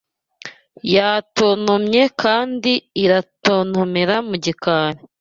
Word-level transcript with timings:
yatontomye 0.95 2.03
kandi 2.21 2.71
iratontomera 3.03 4.15
mu 4.27 4.35
gikari 4.43 4.99